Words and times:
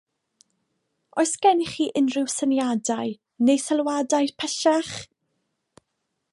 Oes 1.23 1.33
gennych 1.45 1.73
chi 1.75 1.85
unrhyw 2.01 2.31
syniadau 2.37 3.13
neu 3.49 3.63
sylwadau 3.67 4.33
pellach? 4.39 4.93